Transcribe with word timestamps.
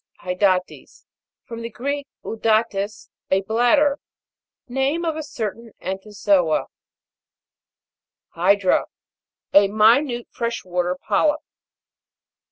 HYDA'TIDS. 0.21 1.05
From 1.43 1.61
the 1.61 1.69
Greek, 1.69 2.07
'udatis, 2.25 3.09
a 3.29 3.41
bladder. 3.41 3.99
Name 4.67 5.05
of 5.05 5.23
certain 5.23 5.73
ento 5.79 6.07
zoa. 6.07 6.65
HY'DRA. 8.33 8.85
A 9.53 9.67
minute 9.67 10.27
fresh 10.31 10.65
water 10.65 10.97
polyp. 11.07 11.41